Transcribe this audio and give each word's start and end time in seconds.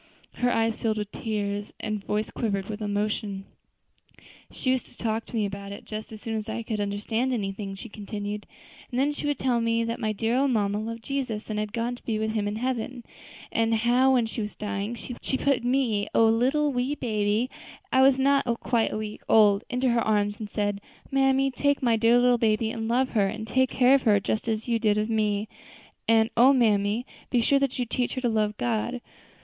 Her 0.37 0.49
eyes 0.51 0.81
filled 0.81 0.97
with 0.97 1.11
tears 1.11 1.73
and 1.79 2.01
her 2.01 2.07
voice 2.07 2.31
quivered 2.31 2.65
with 2.69 2.81
emotion. 2.81 3.45
"She 4.49 4.71
used 4.71 4.87
to 4.87 4.97
talk 4.97 5.25
to 5.25 5.35
me 5.35 5.45
about 5.45 5.71
it 5.71 5.85
just 5.85 6.11
as 6.11 6.19
soon 6.19 6.33
as 6.35 6.49
I 6.49 6.63
could 6.63 6.79
understand 6.79 7.31
anything," 7.31 7.75
she 7.75 7.87
continued; 7.87 8.47
"and 8.89 8.99
then 8.99 9.11
she 9.11 9.27
would 9.27 9.37
tell 9.37 9.61
me 9.61 9.83
that 9.83 9.99
my 9.99 10.07
own 10.09 10.15
dear 10.15 10.47
mamma 10.47 10.79
loved 10.79 11.03
Jesus, 11.03 11.51
and 11.51 11.59
had 11.59 11.71
gone 11.71 11.95
to 11.95 12.03
be 12.03 12.17
with 12.17 12.31
Him 12.31 12.47
in 12.47 12.55
heaven; 12.55 13.03
and 13.51 13.75
how, 13.75 14.11
when 14.13 14.25
she 14.25 14.41
was 14.41 14.55
dying, 14.55 14.95
she 14.95 15.37
put 15.37 15.63
me 15.63 16.07
a 16.15 16.21
little, 16.23 16.73
wee 16.73 16.95
baby, 16.95 17.47
I 17.91 18.01
was 18.01 18.17
then 18.17 18.23
not 18.23 18.59
quite 18.59 18.91
a 18.91 18.97
week 18.97 19.21
old 19.29 19.63
into 19.69 19.89
her 19.89 20.01
arms, 20.01 20.39
and 20.39 20.49
said, 20.49 20.81
'Mammy, 21.11 21.51
take 21.51 21.83
my 21.83 21.95
dear 21.95 22.17
little 22.17 22.39
baby 22.39 22.71
and 22.71 22.87
love 22.87 23.09
her, 23.09 23.27
and 23.27 23.47
take 23.47 23.69
care 23.69 23.93
of 23.93 24.01
her 24.01 24.19
just 24.19 24.47
as 24.47 24.67
you 24.67 24.79
did 24.79 24.97
of 24.97 25.11
me; 25.11 25.47
and 26.07 26.31
O 26.35 26.53
mammy! 26.53 27.05
be 27.29 27.39
sure 27.39 27.59
that 27.59 27.77
you 27.77 27.85
teach 27.85 28.13
her 28.15 28.21
to 28.21 28.29
love 28.29 28.57
God.' 28.57 28.99